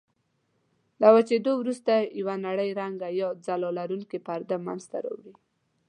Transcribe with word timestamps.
له 1.01 1.07
وچېدلو 1.15 1.51
وروسته 1.57 1.93
یوه 2.19 2.35
نرۍ 2.45 2.69
رنګه 2.81 3.07
یا 3.19 3.29
ځلا 3.45 3.69
لرونکې 3.77 4.17
پرده 4.27 4.55
منځته 4.65 4.97
راوړي. 5.05 5.33